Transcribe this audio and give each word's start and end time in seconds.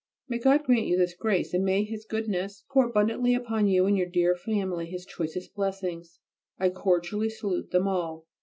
May 0.27 0.39
God 0.39 0.63
grant 0.63 0.87
you 0.87 0.97
this 0.97 1.13
grace, 1.13 1.53
and 1.53 1.63
may 1.63 1.83
His 1.83 2.05
Goodness 2.05 2.63
pour 2.71 2.87
abundantly 2.87 3.35
upon 3.35 3.67
you 3.67 3.85
and 3.85 3.95
your 3.95 4.07
dear 4.07 4.35
family 4.35 4.87
His 4.87 5.05
choicest 5.05 5.53
blessings. 5.53 6.17
I 6.57 6.69
cordially 6.71 7.29
salute 7.29 7.69
them 7.69 7.87
all. 7.87 8.25